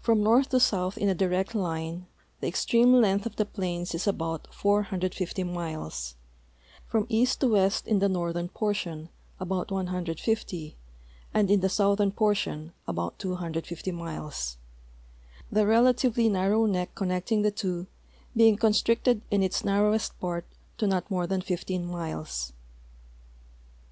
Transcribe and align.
From 0.00 0.20
north 0.20 0.48
to 0.48 0.58
south 0.58 0.98
in 0.98 1.08
a 1.08 1.14
direct 1.14 1.54
line 1.54 2.08
the 2.40 2.48
extreme 2.48 2.92
length 2.94 3.24
of 3.24 3.36
the 3.36 3.44
plains 3.44 3.94
is 3.94 4.02
al)Out 4.02 4.52
450 4.52 5.44
miles, 5.44 6.16
from 6.88 7.06
east 7.08 7.38
to 7.38 7.46
west 7.46 7.86
in 7.86 8.00
the 8.00 8.08
northern 8.08 8.48
portion 8.48 9.10
about 9.38 9.70
150 9.70 10.76
and 11.32 11.50
in 11.52 11.60
the 11.60 11.68
southern 11.68 12.10
j>ortion 12.10 12.72
al)out 12.88 13.16
250 13.18 13.92
miles, 13.92 14.56
the 15.52 15.64
relatively 15.64 16.28
narrow 16.28 16.66
neck 16.66 16.92
connecting 16.96 17.42
the 17.42 17.52
two 17.52 17.86
being 18.36 18.56
constricted 18.56 19.22
in 19.30 19.40
its 19.44 19.62
narrowest 19.64 20.18
part 20.18 20.46
to 20.78 20.88
not 20.88 21.08
more 21.08 21.28
than 21.28 21.40
15 21.40 21.86
miles. 21.86 22.52